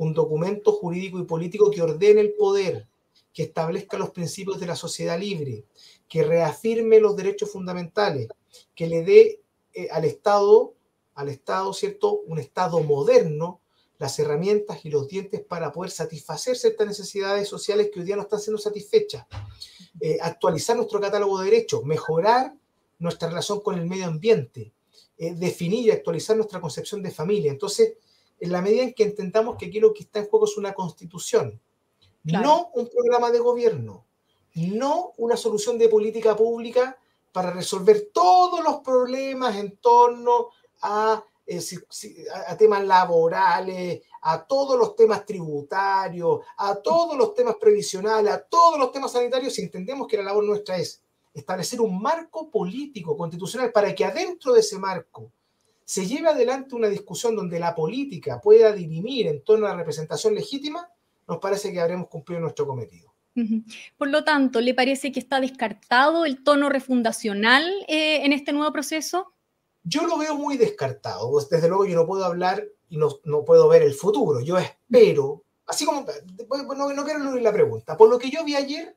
un 0.02 0.14
documento 0.14 0.72
jurídico 0.72 1.18
y 1.18 1.24
político 1.24 1.70
que 1.70 1.82
ordene 1.82 2.20
el 2.20 2.34
poder, 2.34 2.88
que 3.32 3.44
establezca 3.44 3.98
los 3.98 4.10
principios 4.10 4.60
de 4.60 4.66
la 4.66 4.76
sociedad 4.76 5.18
libre, 5.18 5.64
que 6.08 6.22
reafirme 6.24 7.00
los 7.00 7.16
derechos 7.16 7.50
fundamentales, 7.50 8.28
que 8.74 8.86
le 8.88 9.02
dé 9.02 9.40
eh, 9.74 9.88
al 9.90 10.04
Estado, 10.04 10.74
al 11.14 11.28
Estado, 11.28 11.72
¿cierto? 11.72 12.20
Un 12.26 12.38
Estado 12.38 12.80
moderno, 12.80 13.60
las 13.98 14.18
herramientas 14.18 14.84
y 14.84 14.90
los 14.90 15.06
dientes 15.06 15.40
para 15.40 15.72
poder 15.72 15.92
satisfacer 15.92 16.56
ciertas 16.56 16.86
necesidades 16.86 17.48
sociales 17.48 17.90
que 17.92 18.00
hoy 18.00 18.06
día 18.06 18.16
no 18.16 18.22
están 18.22 18.40
siendo 18.40 18.60
satisfechas. 18.60 19.26
Eh, 20.00 20.18
actualizar 20.20 20.76
nuestro 20.76 21.00
catálogo 21.00 21.38
de 21.38 21.44
derechos, 21.44 21.84
mejorar 21.84 22.54
nuestra 22.98 23.28
relación 23.28 23.60
con 23.60 23.78
el 23.78 23.86
medio 23.86 24.06
ambiente, 24.06 24.72
eh, 25.16 25.34
definir 25.34 25.86
y 25.86 25.90
actualizar 25.92 26.36
nuestra 26.36 26.60
concepción 26.60 27.02
de 27.02 27.10
familia. 27.12 27.52
Entonces, 27.52 27.94
en 28.40 28.52
la 28.52 28.60
medida 28.60 28.82
en 28.82 28.94
que 28.94 29.04
entendamos 29.04 29.56
que 29.56 29.66
aquí 29.66 29.80
lo 29.80 29.92
que 29.92 30.02
está 30.02 30.18
en 30.18 30.26
juego 30.26 30.46
es 30.46 30.56
una 30.56 30.74
constitución, 30.74 31.60
no 32.24 32.70
un 32.74 32.88
programa 32.88 33.30
de 33.30 33.38
gobierno, 33.38 34.04
no 34.54 35.12
una 35.16 35.36
solución 35.36 35.78
de 35.78 35.88
política 35.88 36.36
pública 36.36 36.98
para 37.32 37.50
resolver 37.50 38.10
todos 38.12 38.62
los 38.62 38.80
problemas 38.80 39.56
en 39.56 39.76
torno 39.78 40.48
a, 40.82 41.24
eh, 41.46 41.60
a, 42.46 42.56
temas 42.56 42.84
laborales, 42.84 44.02
a 44.20 44.44
todos 44.44 44.78
los 44.78 44.94
temas 44.94 45.24
tributarios, 45.24 46.40
a 46.58 46.76
todos 46.76 47.16
los 47.16 47.34
temas 47.34 47.56
previsionales, 47.56 48.32
a 48.32 48.42
todos 48.42 48.78
los 48.78 48.92
temas 48.92 49.12
sanitarios, 49.12 49.54
si 49.54 49.62
entendemos 49.62 50.06
que 50.06 50.18
la 50.18 50.24
labor 50.24 50.44
nuestra 50.44 50.76
es 50.76 51.02
establecer 51.32 51.80
un 51.80 52.00
marco 52.00 52.50
político 52.50 53.16
constitucional 53.16 53.72
para 53.72 53.94
que 53.94 54.04
adentro 54.04 54.52
de 54.52 54.60
ese 54.60 54.78
marco 54.78 55.32
se 55.84 56.06
lleve 56.06 56.28
adelante 56.28 56.74
una 56.74 56.88
discusión 56.88 57.36
donde 57.36 57.58
la 57.58 57.74
política 57.74 58.40
pueda 58.40 58.72
dirimir 58.72 59.26
en 59.26 59.42
torno 59.42 59.66
a 59.66 59.70
la 59.70 59.76
representación 59.76 60.34
legítima, 60.34 60.88
nos 61.28 61.38
parece 61.38 61.72
que 61.72 61.80
habremos 61.80 62.08
cumplido 62.08 62.40
nuestro 62.40 62.66
cometido. 62.66 63.12
Por 63.96 64.08
lo 64.08 64.24
tanto, 64.24 64.60
¿le 64.60 64.74
parece 64.74 65.10
que 65.10 65.20
está 65.20 65.40
descartado 65.40 66.26
el 66.26 66.44
tono 66.44 66.68
refundacional 66.68 67.64
eh, 67.88 68.24
en 68.24 68.32
este 68.32 68.52
nuevo 68.52 68.70
proceso? 68.72 69.32
Yo 69.84 70.06
lo 70.06 70.18
veo 70.18 70.36
muy 70.36 70.58
descartado. 70.58 71.30
Desde 71.50 71.68
luego 71.68 71.86
yo 71.86 71.96
no 71.96 72.06
puedo 72.06 72.24
hablar 72.24 72.66
y 72.90 72.98
no, 72.98 73.08
no 73.24 73.44
puedo 73.44 73.68
ver 73.68 73.82
el 73.82 73.94
futuro. 73.94 74.40
Yo 74.40 74.58
espero, 74.58 75.44
así 75.66 75.86
como, 75.86 76.04
no, 76.76 76.92
no 76.92 77.04
quiero 77.04 77.20
eludir 77.20 77.42
la 77.42 77.52
pregunta, 77.52 77.96
por 77.96 78.10
lo 78.10 78.18
que 78.18 78.30
yo 78.30 78.44
vi 78.44 78.54
ayer, 78.54 78.96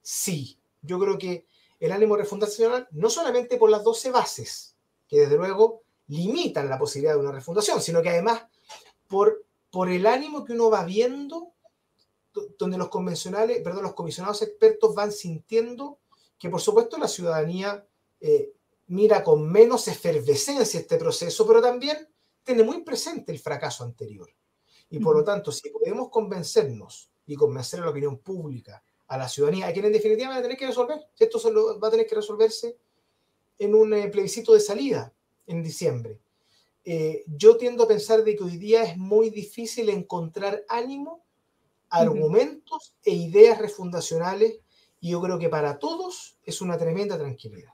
sí. 0.00 0.58
Yo 0.80 0.98
creo 0.98 1.18
que 1.18 1.44
el 1.80 1.92
ánimo 1.92 2.16
refundacional, 2.16 2.88
no 2.92 3.10
solamente 3.10 3.58
por 3.58 3.68
las 3.68 3.84
12 3.84 4.10
bases, 4.10 4.76
que 5.08 5.20
desde 5.20 5.36
luego 5.36 5.82
limitan 6.08 6.68
la 6.68 6.78
posibilidad 6.78 7.14
de 7.14 7.20
una 7.20 7.32
refundación, 7.32 7.80
sino 7.80 8.02
que 8.02 8.10
además 8.10 8.44
por, 9.06 9.44
por 9.70 9.88
el 9.88 10.06
ánimo 10.06 10.44
que 10.44 10.52
uno 10.52 10.70
va 10.70 10.84
viendo 10.84 11.52
donde 12.58 12.78
los 12.78 12.88
convencionales, 12.88 13.60
perdón, 13.62 13.82
los 13.82 13.94
comisionados 13.94 14.42
expertos 14.42 14.94
van 14.94 15.12
sintiendo 15.12 15.98
que 16.38 16.48
por 16.48 16.60
supuesto 16.60 16.98
la 16.98 17.08
ciudadanía 17.08 17.84
eh, 18.20 18.52
mira 18.88 19.22
con 19.22 19.50
menos 19.50 19.88
efervescencia 19.88 20.80
este 20.80 20.96
proceso, 20.96 21.46
pero 21.46 21.60
también 21.60 22.08
tiene 22.44 22.62
muy 22.62 22.82
presente 22.82 23.32
el 23.32 23.38
fracaso 23.38 23.84
anterior. 23.84 24.30
Y 24.90 25.00
por 25.00 25.16
lo 25.16 25.24
tanto, 25.24 25.52
si 25.52 25.68
podemos 25.70 26.08
convencernos 26.08 27.10
y 27.26 27.34
convencer 27.34 27.80
a 27.80 27.84
la 27.84 27.90
opinión 27.90 28.18
pública, 28.18 28.82
a 29.08 29.18
la 29.18 29.28
ciudadanía, 29.28 29.66
a 29.66 29.72
quien 29.72 29.86
en 29.86 29.92
definitiva 29.92 30.30
va 30.30 30.36
a 30.36 30.42
tener 30.42 30.56
que 30.56 30.66
resolver, 30.66 30.98
esto 31.18 31.78
va 31.78 31.88
a 31.88 31.90
tener 31.90 32.06
que 32.06 32.14
resolverse 32.14 32.78
en 33.58 33.74
un 33.74 33.92
eh, 33.92 34.08
plebiscito 34.08 34.54
de 34.54 34.60
salida 34.60 35.12
en 35.48 35.62
diciembre. 35.62 36.20
Eh, 36.84 37.24
yo 37.26 37.56
tiendo 37.56 37.84
a 37.84 37.88
pensar 37.88 38.22
de 38.24 38.36
que 38.36 38.44
hoy 38.44 38.56
día 38.56 38.82
es 38.84 38.96
muy 38.96 39.30
difícil 39.30 39.88
encontrar 39.88 40.64
ánimo 40.68 41.24
argumentos 41.90 42.94
e 43.04 43.12
ideas 43.12 43.58
refundacionales 43.58 44.60
y 45.00 45.10
yo 45.10 45.20
creo 45.20 45.38
que 45.38 45.48
para 45.48 45.78
todos 45.78 46.38
es 46.44 46.60
una 46.60 46.78
tremenda 46.78 47.18
tranquilidad. 47.18 47.72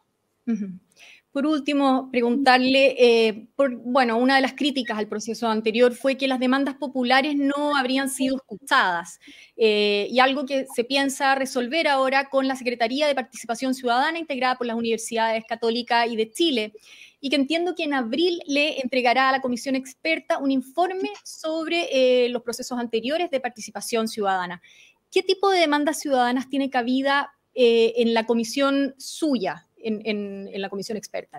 Por 1.35 1.47
último, 1.47 2.11
preguntarle, 2.13 2.95
eh, 2.97 3.49
por, 3.57 3.75
bueno, 3.75 4.19
una 4.19 4.37
de 4.37 4.41
las 4.41 4.53
críticas 4.53 4.99
al 4.99 5.09
proceso 5.09 5.49
anterior 5.49 5.93
fue 5.93 6.17
que 6.17 6.29
las 6.29 6.39
demandas 6.39 6.77
populares 6.77 7.35
no 7.35 7.77
habrían 7.77 8.09
sido 8.09 8.37
escuchadas 8.37 9.19
eh, 9.57 10.07
y 10.13 10.21
algo 10.21 10.47
que 10.47 10.67
se 10.73 10.85
piensa 10.85 11.35
resolver 11.35 11.89
ahora 11.89 12.29
con 12.31 12.47
la 12.47 12.55
Secretaría 12.55 13.09
de 13.09 13.17
Participación 13.17 13.75
Ciudadana 13.75 14.21
integrada 14.21 14.55
por 14.55 14.69
las 14.69 14.77
universidades 14.77 15.43
católicas 15.45 16.07
y 16.09 16.15
de 16.15 16.31
Chile 16.31 16.73
y 17.21 17.31
que 17.31 17.37
entiendo 17.37 17.75
que 17.75 17.83
en 17.83 17.95
abril 17.95 18.41
le 18.47 18.81
entregará 18.81 19.29
a 19.29 19.33
la 19.33 19.41
comisión 19.41 19.75
experta 19.75 20.39
un 20.39 20.53
informe 20.53 21.11
sobre 21.25 21.89
eh, 22.27 22.29
los 22.29 22.43
procesos 22.43 22.79
anteriores 22.79 23.29
de 23.33 23.41
participación 23.41 24.07
ciudadana. 24.07 24.63
¿Qué 25.11 25.25
tipo 25.25 25.51
de 25.51 25.59
demandas 25.59 25.99
ciudadanas 25.99 26.49
tiene 26.49 26.71
cabida 26.71 27.33
en 27.57 28.15
la 28.15 28.27
comisión 28.27 28.97
suya, 28.99 29.69
en, 29.85 30.61
la 30.61 30.69
comisión 30.69 30.97
experta, 30.97 31.39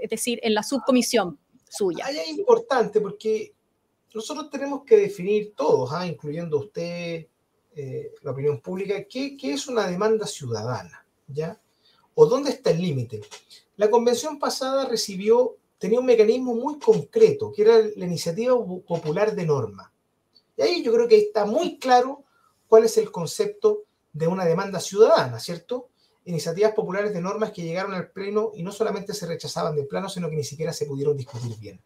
es 0.00 0.10
decir, 0.10 0.40
en 0.42 0.54
la 0.54 0.62
subcomisión 0.62 1.38
suya? 1.68 2.06
Ahí 2.06 2.18
es 2.18 2.28
importante 2.28 3.00
porque 3.00 3.54
nosotros 4.14 4.50
tenemos 4.50 4.84
que 4.84 4.96
definir 4.96 5.54
todos, 5.54 5.92
¿ah? 5.92 6.06
incluyendo 6.06 6.58
usted, 6.58 7.26
eh, 7.76 8.12
la 8.22 8.30
opinión 8.30 8.60
pública, 8.60 9.04
¿qué, 9.04 9.36
¿qué, 9.36 9.52
es 9.52 9.66
una 9.66 9.88
demanda 9.88 10.26
ciudadana? 10.26 11.04
¿Ya? 11.26 11.60
¿O 12.14 12.26
dónde 12.26 12.50
está 12.50 12.70
el 12.70 12.80
límite? 12.80 13.22
La 13.76 13.90
convención 13.90 14.38
pasada 14.38 14.86
recibió, 14.86 15.56
tenía 15.78 15.98
un 15.98 16.06
mecanismo 16.06 16.54
muy 16.54 16.78
concreto, 16.78 17.52
que 17.52 17.62
era 17.62 17.78
la 17.96 18.06
iniciativa 18.06 18.54
popular 18.54 19.34
de 19.34 19.44
norma. 19.44 19.92
Y 20.56 20.62
ahí 20.62 20.82
yo 20.82 20.92
creo 20.92 21.08
que 21.08 21.18
está 21.18 21.44
muy 21.44 21.78
claro 21.78 22.22
cuál 22.68 22.84
es 22.84 22.96
el 22.98 23.10
concepto 23.10 23.82
de 24.12 24.28
una 24.28 24.44
demanda 24.44 24.78
ciudadana, 24.78 25.40
¿cierto? 25.40 25.88
Iniciativas 26.26 26.72
populares 26.72 27.12
de 27.12 27.20
normas 27.20 27.52
que 27.52 27.62
llegaron 27.62 27.94
al 27.94 28.10
Pleno 28.10 28.52
y 28.54 28.62
no 28.62 28.72
solamente 28.72 29.12
se 29.12 29.26
rechazaban 29.26 29.76
de 29.76 29.84
plano, 29.84 30.08
sino 30.08 30.30
que 30.30 30.36
ni 30.36 30.44
siquiera 30.44 30.72
se 30.72 30.86
pudieron 30.86 31.16
discutir 31.16 31.56
bien. 31.58 31.80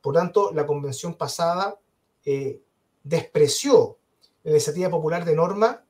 Por 0.00 0.14
tanto, 0.14 0.52
la 0.52 0.66
convención 0.66 1.14
pasada 1.14 1.78
eh, 2.24 2.60
despreció 3.02 3.98
la 4.42 4.52
iniciativa 4.52 4.90
popular 4.90 5.24
de 5.24 5.34
norma 5.34 5.84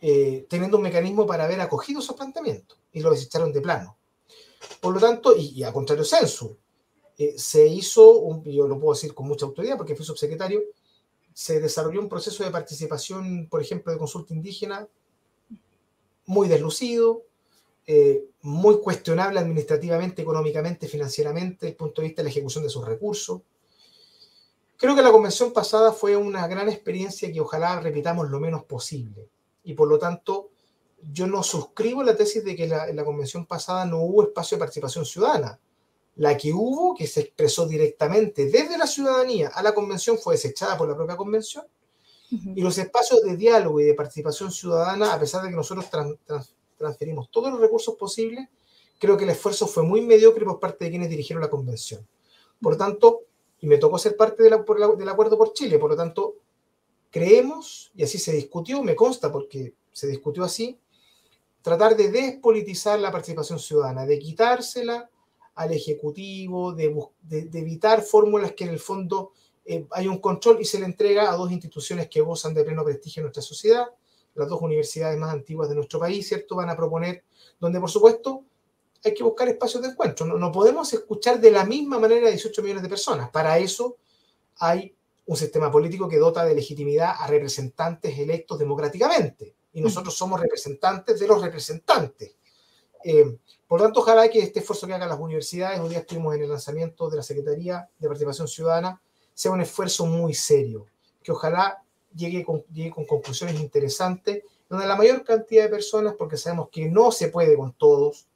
eh, 0.00 0.46
teniendo 0.48 0.76
un 0.76 0.82
mecanismo 0.82 1.26
para 1.26 1.44
haber 1.44 1.60
acogido 1.60 2.00
esos 2.00 2.14
planteamientos 2.16 2.78
y 2.92 3.00
lo 3.00 3.10
desecharon 3.10 3.52
de 3.52 3.60
plano. 3.60 3.96
Por 4.80 4.94
lo 4.94 5.00
tanto, 5.00 5.34
y, 5.36 5.62
a 5.62 5.72
contrario 5.72 6.04
censo, 6.04 6.56
eh, 7.18 7.34
se 7.38 7.66
hizo, 7.66 8.18
un, 8.18 8.44
yo 8.44 8.68
lo 8.68 8.78
puedo 8.78 8.94
decir 8.94 9.14
con 9.14 9.26
mucha 9.26 9.46
autoridad 9.46 9.76
porque 9.76 9.96
fui 9.96 10.04
subsecretario, 10.04 10.60
se 11.32 11.60
desarrolló 11.60 12.00
un 12.00 12.08
proceso 12.08 12.44
de 12.44 12.50
participación, 12.50 13.48
por 13.50 13.60
ejemplo, 13.60 13.92
de 13.92 13.98
consulta 13.98 14.34
indígena 14.34 14.86
muy 16.26 16.48
deslucido, 16.48 17.22
eh, 17.86 18.24
muy 18.42 18.80
cuestionable 18.80 19.38
administrativamente, 19.38 20.22
económicamente, 20.22 20.88
financieramente, 20.88 21.58
desde 21.60 21.68
el 21.68 21.76
punto 21.76 22.02
de 22.02 22.08
vista 22.08 22.22
de 22.22 22.24
la 22.24 22.30
ejecución 22.30 22.64
de 22.64 22.70
sus 22.70 22.84
recursos. 22.84 23.42
Creo 24.76 24.94
que 24.94 25.02
la 25.02 25.12
convención 25.12 25.52
pasada 25.52 25.92
fue 25.92 26.16
una 26.16 26.46
gran 26.46 26.68
experiencia 26.68 27.32
que 27.32 27.40
ojalá 27.40 27.80
repitamos 27.80 28.28
lo 28.28 28.40
menos 28.40 28.64
posible. 28.64 29.28
Y 29.64 29.74
por 29.74 29.88
lo 29.88 29.98
tanto, 29.98 30.50
yo 31.12 31.26
no 31.26 31.42
suscribo 31.42 32.02
la 32.02 32.16
tesis 32.16 32.44
de 32.44 32.56
que 32.56 32.64
en 32.64 32.96
la 32.96 33.04
convención 33.04 33.46
pasada 33.46 33.84
no 33.84 34.00
hubo 34.00 34.24
espacio 34.24 34.56
de 34.56 34.60
participación 34.60 35.04
ciudadana. 35.04 35.58
La 36.16 36.36
que 36.36 36.52
hubo, 36.52 36.94
que 36.94 37.06
se 37.06 37.20
expresó 37.20 37.66
directamente 37.66 38.46
desde 38.46 38.78
la 38.78 38.86
ciudadanía 38.86 39.48
a 39.48 39.62
la 39.62 39.74
convención, 39.74 40.18
fue 40.18 40.34
desechada 40.34 40.76
por 40.76 40.88
la 40.88 40.96
propia 40.96 41.16
convención. 41.16 41.64
Y 42.30 42.60
los 42.60 42.76
espacios 42.78 43.22
de 43.22 43.36
diálogo 43.36 43.80
y 43.80 43.84
de 43.84 43.94
participación 43.94 44.50
ciudadana, 44.50 45.12
a 45.12 45.20
pesar 45.20 45.42
de 45.42 45.50
que 45.50 45.56
nosotros 45.56 45.86
transferimos 46.76 47.30
todos 47.30 47.50
los 47.50 47.60
recursos 47.60 47.94
posibles, 47.94 48.48
creo 48.98 49.16
que 49.16 49.24
el 49.24 49.30
esfuerzo 49.30 49.66
fue 49.66 49.82
muy 49.82 50.00
mediocre 50.00 50.44
por 50.44 50.58
parte 50.58 50.86
de 50.86 50.90
quienes 50.90 51.10
dirigieron 51.10 51.42
la 51.42 51.50
convención. 51.50 52.06
Por 52.60 52.76
tanto, 52.76 53.22
y 53.60 53.66
me 53.66 53.78
tocó 53.78 53.98
ser 53.98 54.16
parte 54.16 54.42
del 54.42 54.54
acuerdo 54.54 55.38
por 55.38 55.52
Chile, 55.52 55.78
por 55.78 55.90
lo 55.90 55.96
tanto, 55.96 56.36
creemos, 57.10 57.90
y 57.94 58.02
así 58.02 58.18
se 58.18 58.32
discutió, 58.32 58.82
me 58.82 58.94
consta 58.94 59.30
porque 59.30 59.74
se 59.92 60.06
discutió 60.06 60.44
así, 60.44 60.78
tratar 61.62 61.96
de 61.96 62.10
despolitizar 62.10 62.98
la 63.00 63.10
participación 63.10 63.58
ciudadana, 63.58 64.06
de 64.06 64.18
quitársela 64.18 65.10
al 65.54 65.72
Ejecutivo, 65.72 66.72
de, 66.72 66.94
evitar 67.54 68.02
fórmulas 68.02 68.52
que 68.52 68.64
en 68.64 68.70
el 68.70 68.78
fondo 68.78 69.32
eh, 69.66 69.86
hay 69.90 70.06
un 70.06 70.18
control 70.18 70.60
y 70.60 70.64
se 70.64 70.78
le 70.78 70.86
entrega 70.86 71.30
a 71.30 71.36
dos 71.36 71.50
instituciones 71.50 72.08
que 72.08 72.20
gozan 72.20 72.54
de 72.54 72.64
pleno 72.64 72.84
prestigio 72.84 73.20
en 73.20 73.24
nuestra 73.24 73.42
sociedad, 73.42 73.86
las 74.34 74.48
dos 74.48 74.60
universidades 74.62 75.18
más 75.18 75.32
antiguas 75.32 75.68
de 75.68 75.74
nuestro 75.74 75.98
país, 75.98 76.28
¿cierto? 76.28 76.56
Van 76.56 76.70
a 76.70 76.76
proponer, 76.76 77.24
donde 77.58 77.80
por 77.80 77.90
supuesto 77.90 78.44
hay 79.04 79.14
que 79.14 79.22
buscar 79.22 79.48
espacios 79.48 79.82
de 79.82 79.90
encuentro. 79.90 80.26
No, 80.26 80.36
no 80.36 80.52
podemos 80.52 80.92
escuchar 80.92 81.40
de 81.40 81.50
la 81.50 81.64
misma 81.64 81.98
manera 81.98 82.28
a 82.28 82.30
18 82.30 82.62
millones 82.62 82.82
de 82.82 82.88
personas. 82.88 83.30
Para 83.30 83.58
eso 83.58 83.96
hay 84.58 84.94
un 85.26 85.36
sistema 85.36 85.70
político 85.70 86.08
que 86.08 86.18
dota 86.18 86.44
de 86.44 86.54
legitimidad 86.54 87.14
a 87.18 87.26
representantes 87.26 88.16
electos 88.18 88.58
democráticamente 88.58 89.54
y 89.72 89.80
nosotros 89.80 90.16
somos 90.16 90.40
representantes 90.40 91.18
de 91.18 91.26
los 91.26 91.42
representantes. 91.42 92.36
Eh, 93.04 93.38
por 93.66 93.80
tanto, 93.80 94.00
ojalá 94.00 94.28
que 94.28 94.38
este 94.38 94.60
esfuerzo 94.60 94.86
que 94.86 94.94
hagan 94.94 95.08
las 95.08 95.18
universidades, 95.18 95.80
hoy 95.80 95.90
día 95.90 95.98
estuvimos 95.98 96.34
en 96.34 96.42
el 96.42 96.48
lanzamiento 96.48 97.10
de 97.10 97.16
la 97.16 97.22
Secretaría 97.22 97.88
de 97.98 98.08
Participación 98.08 98.48
Ciudadana, 98.48 99.02
sea 99.36 99.52
un 99.52 99.60
esfuerzo 99.60 100.06
muy 100.06 100.32
serio, 100.32 100.86
que 101.22 101.30
ojalá 101.30 101.82
llegue 102.14 102.42
con, 102.42 102.64
llegue 102.72 102.90
con 102.90 103.04
conclusiones 103.04 103.60
interesantes, 103.60 104.42
donde 104.66 104.86
la 104.86 104.96
mayor 104.96 105.22
cantidad 105.24 105.64
de 105.64 105.68
personas, 105.68 106.14
porque 106.18 106.38
sabemos 106.38 106.70
que 106.70 106.88
no 106.88 107.12
se 107.12 107.28
puede 107.28 107.54
con 107.54 107.74
todos, 107.74 108.26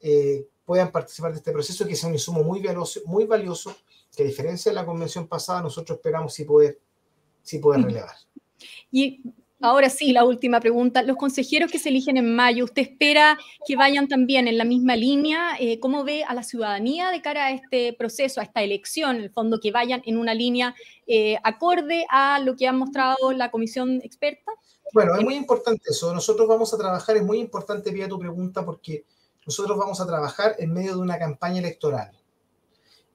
eh, 0.00 0.46
puedan 0.64 0.90
participar 0.90 1.32
de 1.32 1.38
este 1.38 1.52
proceso 1.52 1.84
y 1.84 1.88
que 1.88 1.94
sea 1.94 2.08
un 2.08 2.14
insumo 2.14 2.42
muy 2.42 2.62
valioso, 2.62 3.00
muy 3.04 3.26
valioso, 3.26 3.76
que 4.16 4.22
a 4.22 4.26
diferencia 4.26 4.72
de 4.72 4.76
la 4.76 4.86
convención 4.86 5.28
pasada, 5.28 5.60
nosotros 5.60 5.98
esperamos 5.98 6.32
sí 6.32 6.44
poder, 6.44 6.80
sí 7.42 7.58
poder 7.58 7.82
relevar. 7.82 8.16
Y 8.90 9.22
ahora 9.60 9.88
sí, 9.90 10.12
la 10.12 10.24
última 10.24 10.60
pregunta. 10.60 11.02
Los 11.02 11.16
consejeros 11.16 11.70
que 11.70 11.78
se 11.78 11.88
eligen 11.88 12.16
en 12.16 12.34
mayo, 12.34 12.64
¿usted 12.64 12.82
espera 12.82 13.38
que 13.66 13.76
vayan 13.76 14.08
también 14.08 14.48
en 14.48 14.58
la 14.58 14.64
misma 14.64 14.96
línea? 14.96 15.56
Eh, 15.58 15.80
¿Cómo 15.80 16.04
ve 16.04 16.24
a 16.24 16.34
la 16.34 16.42
ciudadanía 16.42 17.10
de 17.10 17.22
cara 17.22 17.46
a 17.46 17.50
este 17.52 17.94
proceso, 17.94 18.40
a 18.40 18.44
esta 18.44 18.62
elección, 18.62 19.16
en 19.16 19.22
el 19.22 19.30
fondo, 19.30 19.60
que 19.60 19.72
vayan 19.72 20.02
en 20.06 20.18
una 20.18 20.34
línea 20.34 20.74
eh, 21.06 21.38
acorde 21.42 22.06
a 22.10 22.38
lo 22.40 22.56
que 22.56 22.68
ha 22.68 22.72
mostrado 22.72 23.32
la 23.32 23.50
comisión 23.50 24.00
experta? 24.02 24.52
Bueno, 24.92 25.14
es 25.16 25.24
muy 25.24 25.34
importante 25.34 25.82
eso. 25.90 26.12
Nosotros 26.14 26.46
vamos 26.46 26.72
a 26.72 26.78
trabajar, 26.78 27.16
es 27.16 27.24
muy 27.24 27.38
importante, 27.38 27.90
vía 27.90 28.08
tu 28.08 28.18
pregunta, 28.18 28.64
porque 28.64 29.04
nosotros 29.46 29.76
vamos 29.78 30.00
a 30.00 30.06
trabajar 30.06 30.56
en 30.58 30.72
medio 30.72 30.96
de 30.96 31.02
una 31.02 31.18
campaña 31.18 31.58
electoral. 31.58 32.10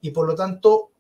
Y 0.02 0.12
por 0.12 0.28
lo 0.28 0.36
tanto, 0.36 0.92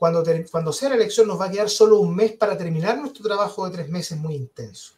cuando, 0.00 0.24
cuando 0.50 0.72
sea 0.72 0.88
la 0.88 0.94
elección 0.94 1.28
nos 1.28 1.38
va 1.38 1.44
a 1.44 1.50
quedar 1.50 1.68
solo 1.68 2.00
un 2.00 2.16
mes 2.16 2.32
para 2.32 2.56
terminar 2.56 2.98
nuestro 2.98 3.22
trabajo 3.22 3.66
de 3.66 3.76
tres 3.76 3.90
meses 3.90 4.16
muy 4.16 4.34
intenso. 4.34 4.94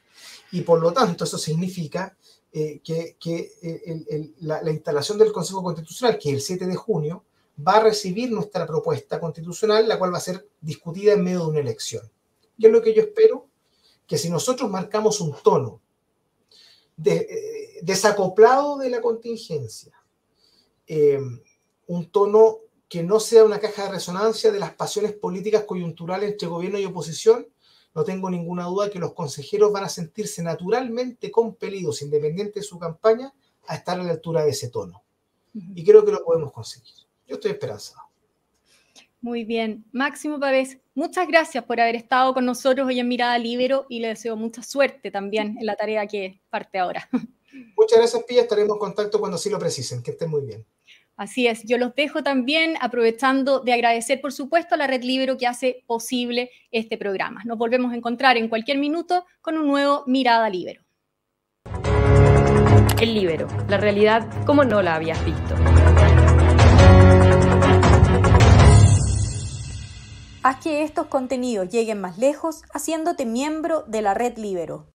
Y 0.52 0.61
por 0.61 0.80
lo 0.80 0.92
tanto, 0.92 1.25
eso 1.25 1.37
significa 1.37 2.16
eh, 2.52 2.78
que, 2.85 3.16
eh, 3.62 4.30
la, 4.42 4.71
instalación 4.71 5.18
del 5.18 5.32
Consejo 5.32 5.61
Constitucional, 5.61 6.16
que 6.21 6.28
es 6.28 6.35
el 6.37 6.40
7 6.40 6.66
de 6.68 6.76
junio, 6.76 7.25
va 7.66 7.78
a 7.78 7.82
recibir 7.82 8.30
nuestra 8.30 8.64
propuesta 8.64 9.18
constitucional, 9.18 9.88
la 9.88 9.99
cual 9.99 10.14
va 10.14 10.18
a 10.18 10.21
ser 10.21 10.47
discutida 10.61 11.14
en 11.14 11.25
medio 11.25 11.40
de 11.40 11.47
una 11.47 11.61
elección. 11.61 12.09
¿Qué 12.56 12.68
es 12.68 12.73
lo 12.73 12.80
que 12.80 12.94
yo 12.94 13.02
espero? 13.02 13.49
Que 14.06 14.16
si 14.16 14.30
nosotros 14.30 14.71
marcamos 14.71 15.21
un 15.21 15.35
tono 15.42 15.80
eh, 17.04 17.80
desacoplado 17.82 18.78
de 18.78 18.88
la 18.88 19.00
contingencia, 19.00 20.00
un 21.88 22.11
tono 22.12 22.59
que 22.92 23.02
no 23.02 23.20
sea 23.20 23.42
una 23.42 23.58
caja 23.58 23.84
de 23.84 23.92
resonancia 23.92 24.52
de 24.52 24.61
las 24.61 24.75
pasiones 24.75 25.14
políticas 25.14 25.64
coyunturales 25.64 26.32
entre 26.32 26.46
gobierno 26.46 26.78
y 26.78 26.84
oposición, 26.84 27.49
no 27.94 28.04
tengo 28.04 28.28
ninguna 28.28 28.64
duda 28.64 28.90
que 28.90 28.99
los 28.99 29.14
consejeros 29.14 29.72
van 29.72 29.84
a 29.84 29.88
sentirse 29.88 30.42
naturalmente 30.42 31.30
compelidos, 31.30 32.02
independiente 32.02 32.61
de 32.61 32.64
su 32.64 32.78
campaña, 32.78 33.32
a 33.66 33.76
estar 33.76 33.99
a 33.99 34.02
la 34.02 34.11
altura 34.11 34.44
de 34.44 34.50
ese 34.50 34.68
tono. 34.68 35.02
Y 35.75 35.82
creo 35.82 36.04
que 36.04 36.12
lo 36.12 36.22
podemos 36.22 36.52
conseguir. 36.52 36.92
Yo 37.26 37.37
estoy 37.37 37.52
esperanzado. 37.52 38.02
Muy 39.22 39.44
bien. 39.44 39.87
Máximo 39.92 40.38
Pavés, 40.38 40.76
muchas 40.94 41.26
gracias 41.26 41.64
por 41.64 41.80
haber 41.80 41.96
estado 41.96 42.34
con 42.34 42.44
nosotros 42.44 42.87
hoy 42.87 43.00
en 43.00 43.08
Mirada 43.08 43.38
Libero 43.38 43.87
y 43.88 44.00
le 44.00 44.08
deseo 44.08 44.37
mucha 44.37 44.62
suerte 44.62 45.11
también 45.11 45.56
en 45.58 45.64
la 45.64 45.76
tarea 45.76 46.06
que 46.06 46.42
parte 46.50 46.78
ahora. 46.78 47.08
Muchas 47.75 47.99
gracias, 47.99 48.22
Pía. 48.25 48.42
Estaremos 48.42 48.75
en 48.75 48.80
contacto 48.80 49.18
cuando 49.18 49.38
sí 49.38 49.49
lo 49.49 49.58
precisen. 49.58 50.02
Que 50.02 50.11
estén 50.11 50.28
muy 50.28 50.42
bien. 50.42 50.66
Así 51.16 51.47
es, 51.47 51.62
yo 51.64 51.78
los 51.78 51.95
dejo 51.95 52.23
también 52.23 52.75
aprovechando 52.81 53.61
de 53.61 53.73
agradecer, 53.73 54.21
por 54.21 54.33
supuesto, 54.33 54.75
a 54.75 54.78
la 54.78 54.87
Red 54.87 55.02
Libero 55.02 55.37
que 55.37 55.47
hace 55.47 55.85
posible 55.87 56.50
este 56.71 56.97
programa. 56.97 57.42
Nos 57.45 57.59
volvemos 57.59 57.92
a 57.92 57.97
encontrar 57.97 58.37
en 58.37 58.49
cualquier 58.49 58.78
minuto 58.78 59.26
con 59.40 59.59
un 59.59 59.66
nuevo 59.66 60.04
Mirada 60.07 60.49
Libero. 60.49 60.83
El 63.00 63.14
Libero, 63.14 63.47
la 63.69 63.76
realidad 63.76 64.26
como 64.47 64.64
no 64.64 64.81
la 64.81 64.95
habías 64.95 65.23
visto. 65.25 65.54
Haz 70.45 70.57
que 70.57 70.83
estos 70.83 71.07
contenidos 71.07 71.69
lleguen 71.69 72.00
más 72.00 72.19
lejos 72.19 72.62
haciéndote 72.73 73.26
miembro 73.26 73.85
de 73.87 74.02
la 74.02 74.14
Red 74.14 74.38
Libero. 74.38 74.91